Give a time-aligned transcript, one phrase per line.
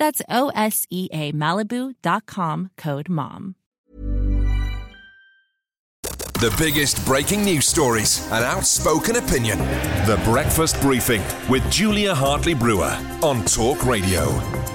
[0.00, 3.54] That's O S E A Malibu.com code MOM.
[6.40, 9.58] The biggest breaking news stories and outspoken opinion.
[9.58, 14.69] The Breakfast Briefing with Julia Hartley Brewer on Talk Radio.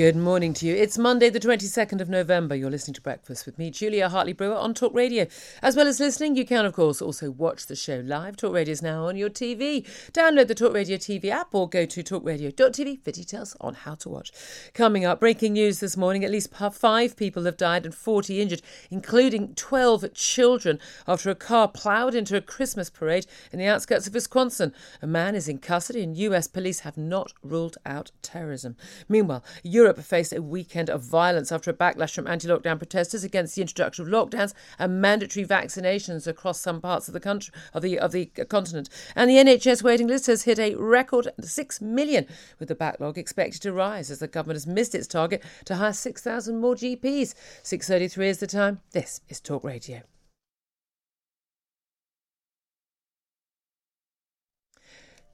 [0.00, 0.74] Good morning to you.
[0.74, 2.54] It's Monday, the 22nd of November.
[2.54, 5.26] You're listening to Breakfast with me, Julia Hartley Brewer, on Talk Radio.
[5.60, 8.38] As well as listening, you can, of course, also watch the show live.
[8.38, 9.86] Talk Radio is now on your TV.
[10.12, 14.08] Download the Talk Radio TV app or go to talkradio.tv for details on how to
[14.08, 14.32] watch.
[14.72, 18.62] Coming up, breaking news this morning at least five people have died and 40 injured,
[18.90, 24.14] including 12 children, after a car ploughed into a Christmas parade in the outskirts of
[24.14, 24.72] Wisconsin.
[25.02, 28.78] A man is in custody, and US police have not ruled out terrorism.
[29.06, 33.54] Meanwhile, Europe faced a weekend of violence after a backlash from anti lockdown protesters against
[33.54, 37.98] the introduction of lockdowns and mandatory vaccinations across some parts of the country of the
[37.98, 38.88] of the continent.
[39.16, 42.26] And the NHS waiting list has hit a record 6 million,
[42.58, 45.92] with the backlog expected to rise as the government has missed its target to hire
[45.92, 47.34] 6,000 more GPs.
[47.62, 48.80] 6:33 is the time.
[48.92, 50.02] This is Talk Radio.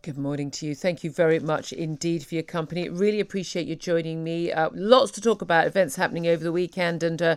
[0.07, 0.77] Good morning to you.
[0.77, 2.89] Thank you very much indeed for your company.
[2.89, 4.53] Really appreciate you joining me.
[4.53, 7.37] Uh, lots to talk about, events happening over the weekend, and uh,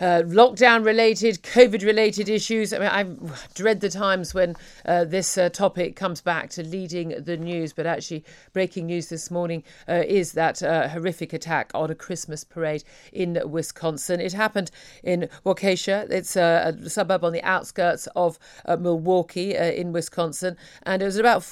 [0.00, 2.72] uh, lockdown related, COVID related issues.
[2.72, 3.02] I mean, I
[3.54, 7.74] dread the times when uh, this uh, topic comes back to leading the news.
[7.74, 12.84] But actually, breaking news this morning uh, is that horrific attack on a Christmas parade
[13.12, 14.20] in Wisconsin.
[14.20, 14.70] It happened
[15.02, 16.08] in Waukesha.
[16.10, 20.56] It's a, a suburb on the outskirts of Milwaukee in Wisconsin.
[20.84, 21.42] And it was about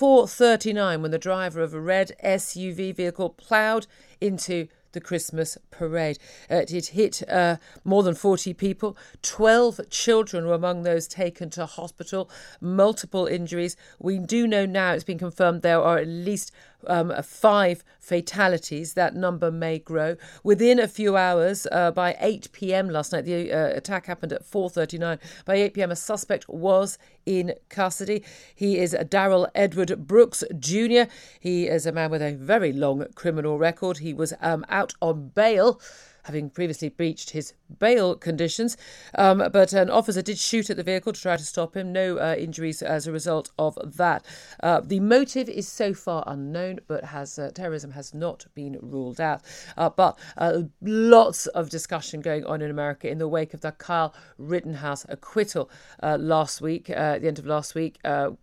[0.47, 3.89] 4:39 when the driver of a red SUV vehicle ploughed
[4.21, 6.21] into the Christmas parade.
[6.49, 8.97] Uh, it hit uh, more than 40 people.
[9.23, 12.31] 12 children were among those taken to hospital,
[12.61, 13.77] multiple injuries.
[13.99, 16.53] We do know now, it's been confirmed, there are at least
[16.89, 18.95] um, five fatalities.
[18.95, 20.17] That number may grow.
[20.43, 22.89] Within a few hours, uh, by 8 p.m.
[22.89, 25.19] last night, the uh, attack happened at 4:39.
[25.45, 28.23] By 8 p.m., a suspect was in custody.
[28.55, 31.05] He is Darrell Edward Brooks Jr.
[31.41, 33.99] He is a man with a very long criminal record.
[33.99, 35.81] He was um, out on bail
[36.26, 38.76] having previously breached his bail conditions.
[39.14, 41.92] Um, but an officer did shoot at the vehicle to try to stop him.
[41.92, 44.25] No uh, injuries as a result of that.
[44.62, 49.20] Uh, the motive is so far unknown, but has uh, terrorism has not been ruled
[49.20, 49.42] out.
[49.76, 53.72] Uh, but uh, lots of discussion going on in America in the wake of the
[53.72, 55.70] Kyle Rittenhouse acquittal
[56.03, 57.98] uh, last week, at the end of last week,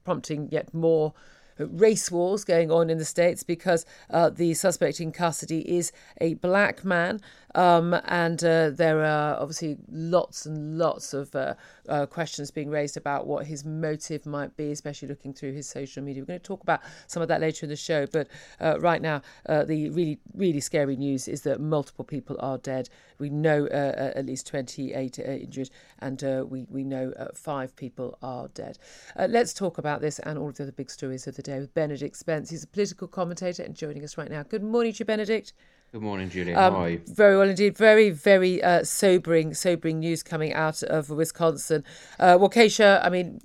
[0.05, 1.13] prompting yet more
[1.57, 6.35] race wars going on in the States because uh, the suspect in custody is a
[6.35, 7.21] black man.
[7.55, 11.53] Um, and uh, there are obviously lots and lots of uh,
[11.87, 16.03] uh, questions being raised about what his motive might be, especially looking through his social
[16.03, 16.23] media.
[16.23, 18.05] We're going to talk about some of that later in the show.
[18.07, 18.27] But
[18.59, 22.89] uh, right now, uh, the really, really scary news is that multiple people are dead.
[23.19, 25.69] We know uh, at least 28 injured,
[25.99, 28.77] and we, we know five people are dead.
[29.15, 31.73] let's talk about this and all of the other big stories of the day with
[31.73, 32.49] Benedict Spence.
[32.49, 34.43] He's a political commentator and joining us right now.
[34.43, 35.53] Good morning to you, Benedict.
[35.93, 36.57] Good morning, Julia.
[36.57, 37.01] Um, How are you?
[37.05, 37.77] Very well indeed.
[37.77, 41.83] Very, very uh, sobering, sobering news coming out of Wisconsin.
[42.19, 43.39] Uh, Waukesha, I mean,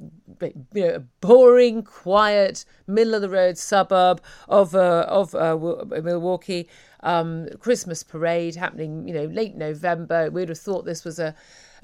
[0.72, 5.58] you know, a boring, quiet, middle of the road suburb of uh, of uh,
[6.00, 6.70] Milwaukee.
[7.00, 10.30] um, Christmas parade happening, you know, late November.
[10.30, 11.34] We'd have thought this was a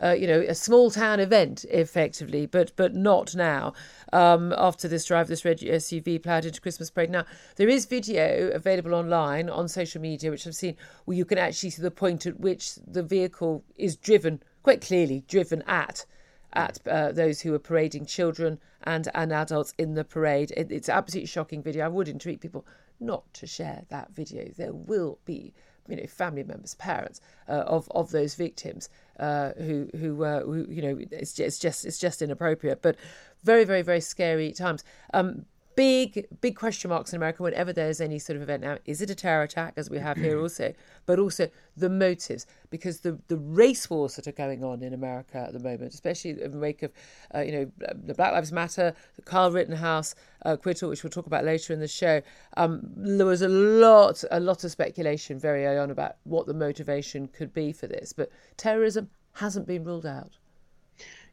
[0.03, 3.73] uh, you know, a small town event effectively, but but not now.
[4.13, 7.11] Um, after this drive, this red SUV ploughed into Christmas parade.
[7.11, 7.25] Now
[7.57, 11.71] there is video available online on social media, which I've seen, where you can actually
[11.71, 16.07] see the point at which the vehicle is driven quite clearly driven at
[16.55, 20.53] at uh, those who are parading children and, and adults in the parade.
[20.57, 21.85] It, it's absolutely shocking video.
[21.85, 22.65] I would entreat people
[23.01, 24.49] not to share that video.
[24.57, 25.53] There will be
[25.89, 28.89] you know family members, parents uh, of of those victims
[29.19, 32.83] uh, who who, uh, who you know it's just, it's just it's just inappropriate.
[32.83, 32.97] But
[33.43, 34.85] very very very scary times.
[35.13, 38.63] Um, big big question marks in America whenever there's any sort of event.
[38.63, 40.73] Now, is it a terror attack as we have here also,
[41.07, 45.39] but also the motives because the the race wars that are going on in America
[45.39, 46.93] at the moment, especially in the wake of
[47.35, 47.73] uh, you know
[48.05, 50.15] the Black Lives Matter, the Carl Rittenhouse
[50.47, 52.21] uh, acquittal, which we'll talk about later in the show.
[52.57, 56.55] Um, there was a lot a lot of speculation very early on about what the
[56.55, 60.39] motivation could be for this, but terrorism hasn't been ruled out.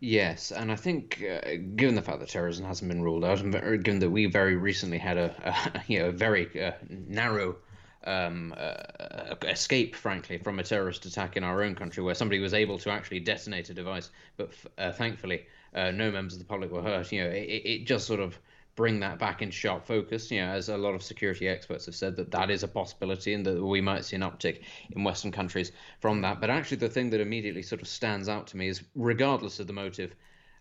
[0.03, 3.53] Yes, and I think, uh, given the fact that terrorism hasn't been ruled out, and
[3.83, 5.33] given that we very recently had a,
[5.75, 7.57] a you know a very uh, narrow
[8.03, 12.55] um, uh, escape, frankly, from a terrorist attack in our own country, where somebody was
[12.55, 15.45] able to actually detonate a device, but uh, thankfully
[15.75, 17.11] uh, no members of the public were hurt.
[17.11, 18.39] You know, it, it just sort of
[18.81, 20.31] bring that back into sharp focus.
[20.31, 23.35] You know, as a lot of security experts have said, that that is a possibility
[23.35, 26.41] and that we might see an uptick in Western countries from that.
[26.41, 29.67] But actually, the thing that immediately sort of stands out to me is, regardless of
[29.67, 30.15] the motive,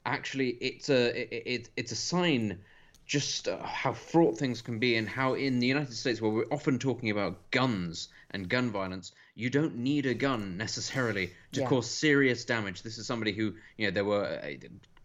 [0.05, 2.59] actually it's a it, it it's a sign
[3.07, 6.53] just uh, how fraught things can be and how in the United States where we're
[6.53, 11.67] often talking about guns and gun violence you don't need a gun necessarily to yeah.
[11.67, 14.49] cause serious damage this is somebody who you know there were uh,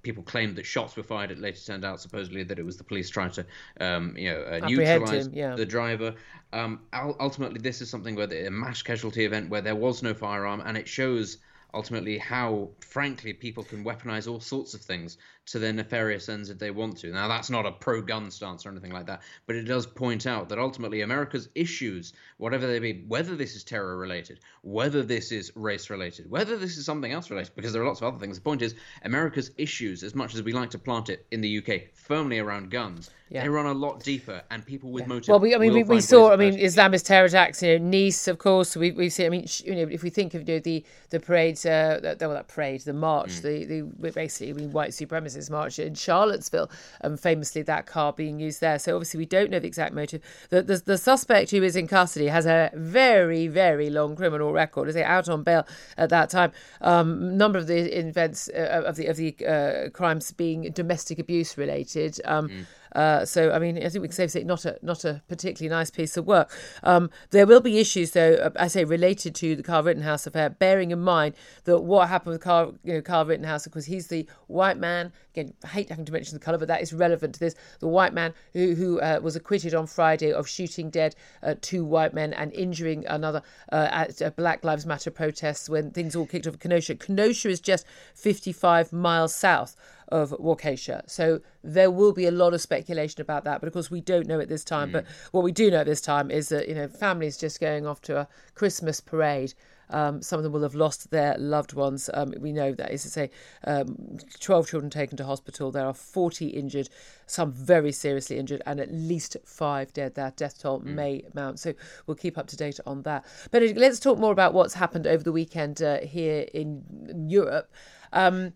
[0.06, 1.32] people claimed that shots were fired.
[1.32, 3.46] It later turned out supposedly that it was the police trying to,
[3.82, 5.56] um, you know, uh, neutralize yeah.
[5.56, 6.14] the driver.
[6.54, 6.80] Um,
[7.20, 10.62] ultimately, this is something where the, a mass casualty event where there was no firearm,
[10.66, 11.40] and it shows
[11.76, 15.18] ultimately how, frankly, people can weaponize all sorts of things
[15.48, 17.12] to their nefarious ends if they want to.
[17.12, 20.26] Now, that's not a pro gun stance or anything like that, but it does point
[20.26, 25.32] out that ultimately America's issues, whatever they be, whether this is terror related, whether this
[25.32, 28.20] is race related, whether this is something else related, because there are lots of other
[28.20, 28.74] things, the point is
[29.04, 32.72] America's issues, as much as we like to plant it in the UK firmly around
[32.72, 33.42] guns, yeah.
[33.42, 35.08] they run a lot deeper, and people with yeah.
[35.08, 35.30] motive.
[35.30, 38.28] Well, we, I mean, we, we saw, I mean, Islamist terror attacks, you know, Nice,
[38.28, 38.76] of course.
[38.76, 41.20] We we see, I mean, you know, if we think of you know, the the
[41.20, 43.42] parades, uh, the, well, that parade, the march, mm.
[43.42, 46.70] the the basically, I mean, white supremacist march in Charlottesville,
[47.02, 48.78] and famously that car being used there.
[48.78, 50.22] So obviously, we don't know the exact motive.
[50.50, 54.88] The the, the suspect who is in custody has a very very long criminal record.
[54.88, 55.66] Is it out on bail
[55.98, 56.52] at that time?
[56.82, 61.58] Um, number of the events uh, of the of the uh, crimes being domestic abuse
[61.58, 62.22] related.
[62.26, 62.66] Um, mm.
[62.96, 65.70] Uh, so, I mean, I think we can safely say not a not a particularly
[65.70, 66.52] nice piece of work.
[66.82, 70.50] Um, there will be issues, though, uh, I say related to the Carl Rittenhouse affair.
[70.50, 74.28] Bearing in mind that what happened with Carl, you know, Kyle Rittenhouse, because he's the
[74.48, 75.12] white man.
[75.34, 77.56] Again, I hate having to mention the colour, but that is relevant to this.
[77.80, 81.84] The white man who who uh, was acquitted on Friday of shooting dead uh, two
[81.84, 86.48] white men and injuring another uh, at Black Lives Matter protests when things all kicked
[86.48, 86.96] off at Kenosha.
[86.96, 89.76] Kenosha is just 55 miles south
[90.10, 91.10] of Waukesha.
[91.10, 94.28] So there will be a lot of speculation about that, but of course we don't
[94.28, 94.90] know at this time.
[94.90, 94.94] Mm.
[94.94, 97.86] But what we do know at this time is that you know families just going
[97.86, 99.54] off to a Christmas parade.
[99.90, 102.10] Um, some of them will have lost their loved ones.
[102.14, 103.30] Um, we know that is to say,
[103.66, 105.72] um, 12 children taken to hospital.
[105.72, 106.90] There are 40 injured,
[107.28, 110.16] some very seriously injured, and at least five dead.
[110.16, 110.86] That death toll mm.
[110.86, 111.60] may mount.
[111.60, 111.74] So
[112.08, 113.26] we'll keep up to date on that.
[113.52, 117.72] But let's talk more about what's happened over the weekend uh, here in Europe.
[118.12, 118.54] Um,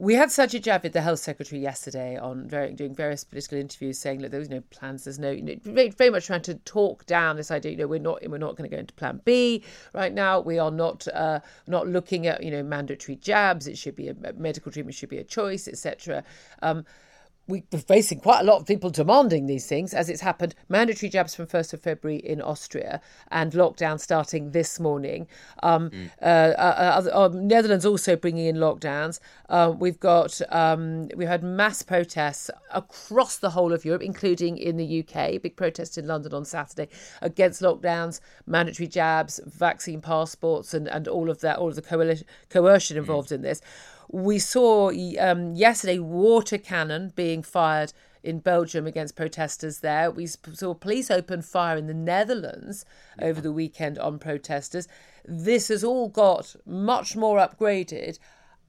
[0.00, 4.22] we had Sajid Javid, the health secretary, yesterday on very, doing various political interviews, saying
[4.22, 5.04] that there was no plans.
[5.04, 7.72] There's no, you know, very, much trying to talk down this idea.
[7.72, 10.40] You know, we're not, we're not going to go into Plan B right now.
[10.40, 13.66] We are not, uh, not looking at, you know, mandatory jabs.
[13.66, 16.24] It should be a medical treatment should be a choice, etc.
[16.62, 16.86] Um,
[17.50, 20.54] we're facing quite a lot of people demanding these things, as it's happened.
[20.68, 25.26] Mandatory jabs from 1st of February in Austria and lockdown starting this morning.
[25.62, 26.10] Um, mm.
[26.22, 29.20] uh, uh, uh, um, Netherlands also bringing in lockdowns.
[29.48, 34.76] Uh, we've got um, we had mass protests across the whole of Europe, including in
[34.76, 35.42] the UK.
[35.42, 36.88] Big protest in London on Saturday
[37.20, 42.96] against lockdowns, mandatory jabs, vaccine passports, and, and all of that, all of the coercion
[42.96, 43.00] mm.
[43.00, 43.32] involved mm.
[43.32, 43.60] in this.
[44.12, 50.10] We saw um, yesterday water cannon being fired in Belgium against protesters there.
[50.10, 52.84] We saw police open fire in the Netherlands
[53.18, 53.26] yeah.
[53.26, 54.88] over the weekend on protesters.
[55.24, 58.18] This has all got much more upgraded.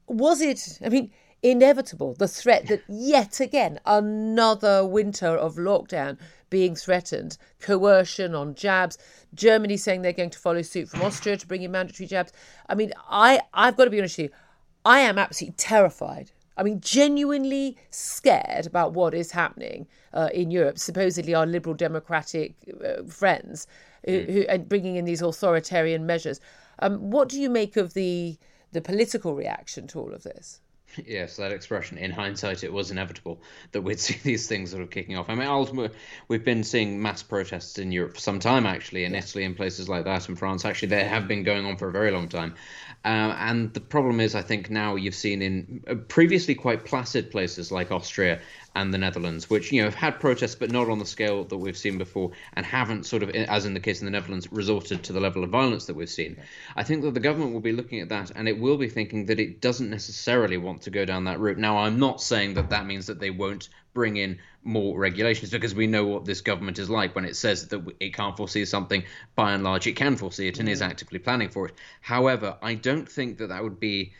[0.06, 1.10] Was it, I mean,
[1.42, 2.14] inevitable.
[2.14, 6.18] The threat that yet again another winter of lockdown
[6.50, 8.98] being threatened, coercion on jabs,
[9.34, 12.32] Germany saying they're going to follow suit from Austria to bring in mandatory jabs.
[12.68, 14.36] I mean, I I've got to be honest with you,
[14.84, 16.30] I am absolutely terrified.
[16.56, 20.78] I mean, genuinely scared about what is happening uh, in Europe.
[20.78, 23.66] Supposedly, our liberal democratic uh, friends
[24.04, 24.32] who, mm.
[24.32, 26.40] who and bringing in these authoritarian measures.
[26.80, 28.36] Um, what do you make of the
[28.72, 30.60] the political reaction to all of this?
[31.06, 31.96] Yes, that expression.
[31.96, 33.40] In hindsight, it was inevitable
[33.72, 35.30] that we'd see these things sort of kicking off.
[35.30, 35.96] I mean, ultimately,
[36.28, 39.14] we've been seeing mass protests in Europe for some time, actually, in.
[39.14, 40.64] Italy and places like that, and France.
[40.64, 42.54] Actually, they have been going on for a very long time.
[43.04, 47.30] Uh, and the problem is, I think now you've seen in uh, previously quite placid
[47.30, 48.40] places like Austria
[48.74, 51.56] and the Netherlands, which you know have had protests, but not on the scale that
[51.56, 55.02] we've seen before, and haven't sort of, as in the case in the Netherlands, resorted
[55.04, 56.36] to the level of violence that we've seen.
[56.76, 59.26] I think that the government will be looking at that, and it will be thinking
[59.26, 61.58] that it doesn't necessarily want to go down that route.
[61.58, 65.74] Now, I'm not saying that that means that they won't bring in more regulations because
[65.74, 69.02] we know what this government is like when it says that it can't foresee something
[69.34, 70.72] by and large it can foresee it and mm.
[70.72, 74.12] is actively planning for it however i don't think that that would be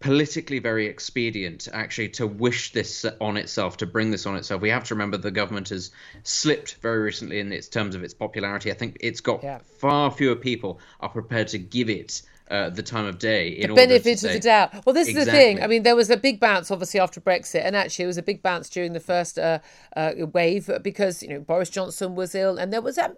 [0.00, 4.68] politically very expedient actually to wish this on itself to bring this on itself we
[4.68, 5.90] have to remember the government has
[6.24, 9.58] slipped very recently in its terms of its popularity i think it's got yeah.
[9.78, 13.48] far fewer people are prepared to give it uh, the time of day.
[13.48, 14.84] In the benefit of the doubt.
[14.84, 15.20] Well, this exactly.
[15.20, 15.62] is the thing.
[15.62, 18.22] I mean, there was a big bounce, obviously, after Brexit, and actually, it was a
[18.22, 19.60] big bounce during the first uh,
[19.96, 23.16] uh, wave because you know Boris Johnson was ill, and there was and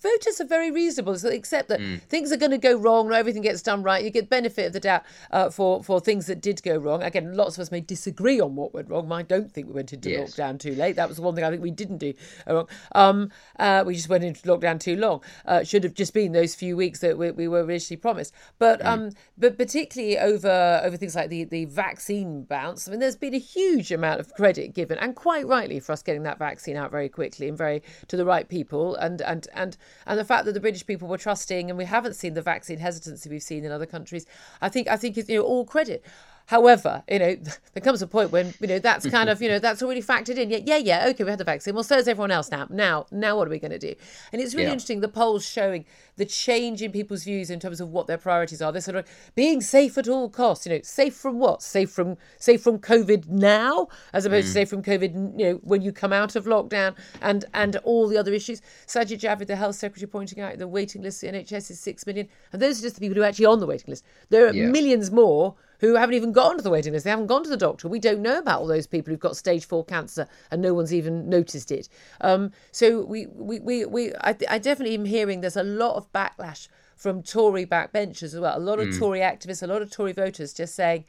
[0.00, 2.00] voters are very reasonable, They accept that mm.
[2.02, 3.08] things are going to go wrong.
[3.08, 4.04] Not everything gets done right.
[4.04, 7.02] You get benefit of the doubt uh, for for things that did go wrong.
[7.02, 9.10] Again, lots of us may disagree on what went wrong.
[9.12, 10.34] I don't think we went into yes.
[10.34, 10.96] lockdown too late.
[10.96, 12.14] That was the one thing I think we didn't do
[12.46, 12.68] wrong.
[12.94, 15.22] Um, uh, we just went into lockdown too long.
[15.44, 18.34] Uh, should have just been those few weeks that we, we were originally promised.
[18.58, 18.86] But mm.
[18.86, 22.88] um, but particularly over over things like the the vaccine bounce.
[22.88, 26.02] I mean, there's been a huge amount of credit given, and quite rightly, for us
[26.02, 29.76] getting that vaccine out very quickly and very to the right people, and and and
[30.06, 32.78] and the fact that the British people were trusting, and we haven't seen the vaccine
[32.78, 34.26] hesitancy we've seen in other countries,
[34.60, 36.04] I think I think is you know all credit.
[36.48, 37.36] However, you know,
[37.74, 40.38] there comes a point when, you know, that's kind of, you know, that's already factored
[40.38, 40.48] in.
[40.48, 41.74] Yeah, yeah, yeah, okay, we had the vaccine.
[41.74, 42.66] Well, so is everyone else now.
[42.70, 43.94] Now, now what are we going to do?
[44.32, 44.72] And it's really yeah.
[44.72, 45.84] interesting, the polls showing
[46.18, 48.70] the change in people's views in terms of what their priorities are.
[48.70, 51.62] They're sort of being safe at all costs, you know, safe from what?
[51.62, 54.50] Safe from safe from COVID now, as opposed mm.
[54.50, 58.06] to safe from COVID, you know, when you come out of lockdown and and all
[58.08, 58.60] the other issues.
[58.86, 62.28] Sajid Javid, the health secretary, pointing out the waiting list the NHS is six million.
[62.52, 64.04] And those are just the people who are actually on the waiting list.
[64.28, 64.68] There are yeah.
[64.68, 67.04] millions more who haven't even got onto the waiting list.
[67.04, 67.88] They haven't gone to the doctor.
[67.88, 70.92] We don't know about all those people who've got stage four cancer and no one's
[70.92, 71.88] even noticed it.
[72.20, 76.07] Um, so we, we, we, we I, I definitely am hearing there's a lot of
[76.12, 78.56] backlash from Tory backbenchers as well.
[78.56, 78.98] A lot of mm.
[78.98, 81.04] Tory activists, a lot of Tory voters just saying,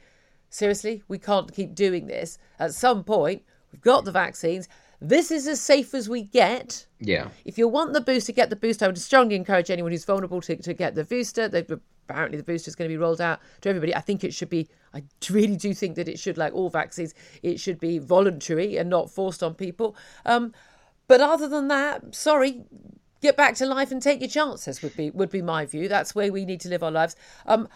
[0.48, 2.38] seriously, we can't keep doing this.
[2.58, 3.42] At some point,
[3.72, 4.68] we've got the vaccines.
[5.00, 6.86] This is as safe as we get.
[7.00, 7.28] Yeah.
[7.44, 8.84] If you want the booster, get the booster.
[8.84, 11.48] I would strongly encourage anyone who's vulnerable to, to get the booster.
[11.48, 13.94] They've apparently the booster is going to be rolled out to everybody.
[13.94, 17.14] I think it should be, I really do think that it should, like all vaccines,
[17.42, 19.96] it should be voluntary and not forced on people.
[20.26, 20.52] Um,
[21.08, 22.62] but other than that, sorry,
[23.20, 25.88] get back to life and take your chances would be would be my view.
[25.88, 27.16] That's where we need to live our lives.
[27.46, 27.68] Um,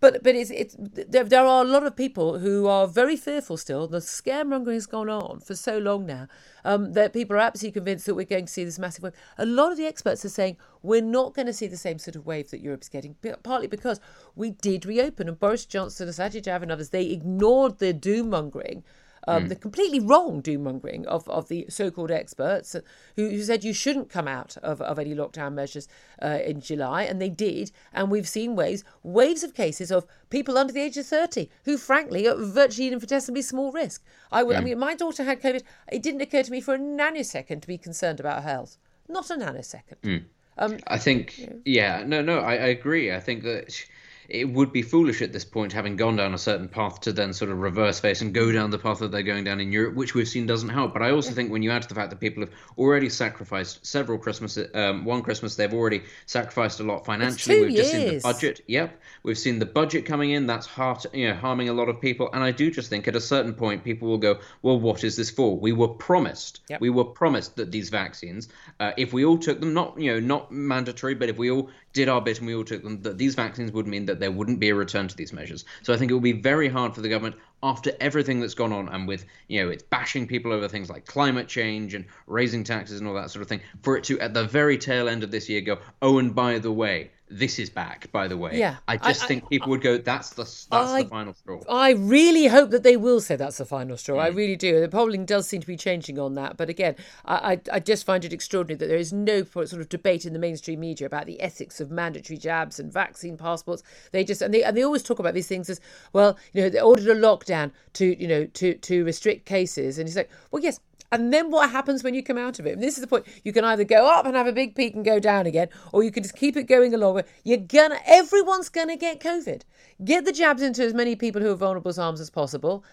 [0.00, 3.58] but but it's it's there, there are a lot of people who are very fearful
[3.58, 3.86] still.
[3.86, 6.26] The scaremongering has gone on for so long now
[6.64, 9.12] um, that people are absolutely convinced that we're going to see this massive wave.
[9.36, 12.16] A lot of the experts are saying we're not going to see the same sort
[12.16, 14.00] of wave that Europe's getting, partly because
[14.34, 18.82] we did reopen and Boris Johnson, Sajid Javid and others, they ignored the doom mongering
[19.28, 19.48] um, mm.
[19.48, 22.74] the completely wrong doom mongering of, of the so called experts
[23.16, 25.88] who, who, said you shouldn't come out of, of any lockdown measures
[26.22, 27.70] uh, in July, and they did.
[27.92, 31.76] And we've seen waves, waves of cases of people under the age of 30 who,
[31.76, 34.02] frankly, are virtually infinitesimally small risk.
[34.32, 34.60] I, would, mm.
[34.60, 35.62] I mean, my daughter had COVID.
[35.92, 38.78] It didn't occur to me for a nanosecond to be concerned about her health.
[39.08, 40.00] Not a nanosecond.
[40.02, 40.24] Mm.
[40.58, 41.60] Um, I think, you know.
[41.64, 43.12] yeah, no, no, I, I agree.
[43.12, 43.84] I think that
[44.30, 47.32] it would be foolish at this point, having gone down a certain path, to then
[47.32, 49.94] sort of reverse face and go down the path that they're going down in Europe,
[49.96, 50.92] which we've seen doesn't help.
[50.92, 53.84] But I also think when you add to the fact that people have already sacrificed
[53.84, 57.60] several Christmases, um, one Christmas they've already sacrificed a lot financially.
[57.60, 57.90] We've years.
[57.90, 58.60] just seen the budget.
[58.68, 60.46] Yep, we've seen the budget coming in.
[60.46, 62.30] That's hard, you know, harming a lot of people.
[62.32, 65.16] And I do just think at a certain point, people will go, "Well, what is
[65.16, 65.58] this for?
[65.58, 66.60] We were promised.
[66.68, 66.80] Yep.
[66.80, 70.20] We were promised that these vaccines, uh, if we all took them, not you know,
[70.20, 73.18] not mandatory, but if we all did our bit and we all took them, that
[73.18, 75.64] these vaccines would mean that there wouldn't be a return to these measures.
[75.82, 78.72] So I think it will be very hard for the government after everything that's gone
[78.72, 82.64] on and with, you know, it's bashing people over things like climate change and raising
[82.64, 85.22] taxes and all that sort of thing, for it to, at the very tail end
[85.22, 88.58] of this year, go, oh, and by the way, this is back, by the way.
[88.58, 91.32] Yeah, I just I- think I- people would go, that's the that's I- the final
[91.34, 91.60] straw.
[91.68, 94.16] I really hope that they will say that's the final straw.
[94.18, 94.22] Mm.
[94.22, 94.80] I really do.
[94.80, 96.56] The polling does seem to be changing on that.
[96.56, 99.88] But again, I, I, I just find it extraordinary that there is no sort of
[99.88, 103.82] debate in the mainstream media about the ethics of mandatory jabs and vaccine passports.
[104.10, 105.80] They just and they and they always talk about these things as
[106.12, 106.36] well.
[106.52, 110.16] You know, they ordered a lockdown to you know to to restrict cases, and he's
[110.16, 110.80] like, well, yes.
[111.12, 112.74] And then what happens when you come out of it?
[112.74, 113.26] And this is the point.
[113.42, 116.04] You can either go up and have a big peak and go down again, or
[116.04, 117.22] you can just keep it going along.
[117.42, 119.62] You're gonna, everyone's gonna get COVID.
[120.04, 122.84] Get the jabs into as many people who are vulnerable to arms as possible.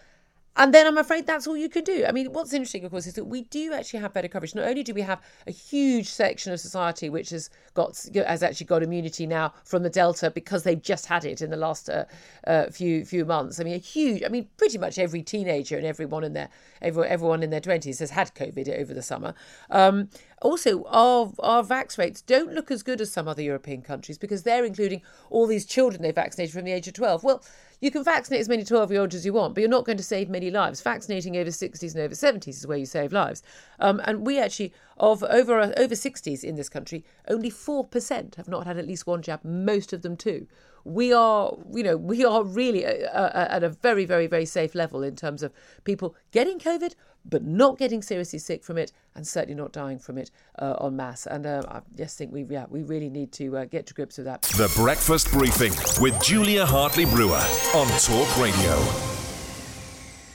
[0.58, 2.04] And then I'm afraid that's all you can do.
[2.08, 4.56] I mean, what's interesting, of course, is that we do actually have better coverage.
[4.56, 8.66] Not only do we have a huge section of society which has got has actually
[8.66, 12.06] got immunity now from the Delta because they've just had it in the last uh,
[12.48, 13.60] uh, few few months.
[13.60, 14.24] I mean, a huge.
[14.24, 16.50] I mean, pretty much every teenager and everyone in their
[16.82, 19.36] everyone, in their twenties has had COVID over the summer.
[19.70, 20.10] Um,
[20.42, 24.44] also, our our vax rates don't look as good as some other European countries because
[24.44, 27.24] they're including all these children they vaccinated from the age of twelve.
[27.24, 27.44] Well.
[27.80, 30.00] You can vaccinate as many 12 year olds as you want, but you're not going
[30.00, 30.82] to save many lives.
[30.82, 33.44] Vaccinating over 60s and over 70s is where you save lives.
[33.80, 38.66] Um, and we actually, of over over 60s in this country, only 4% have not
[38.66, 40.48] had at least one jab, most of them two.
[40.86, 44.74] We are, you know, we are really uh, uh, at a very, very, very safe
[44.74, 45.54] level in terms of
[45.84, 46.96] people getting COVID,
[47.30, 50.96] but not getting seriously sick from it, and certainly not dying from it uh, en
[50.96, 51.28] masse.
[51.28, 54.18] And uh, I just think we, yeah, we really need to uh, get to grips
[54.18, 54.44] with that.
[54.44, 57.44] The Breakfast Briefing with Julia Hartley Brewer
[57.76, 59.18] on Talk Radio.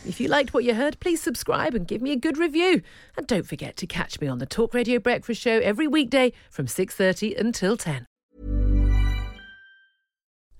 [0.04, 2.82] If you liked what you heard, please subscribe and give me a good review.
[3.16, 6.66] And don't forget to catch me on the Talk Radio Breakfast Show every weekday from
[6.66, 8.06] 6:30 until 10.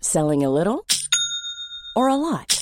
[0.00, 0.86] Selling a little
[1.96, 2.61] or a lot?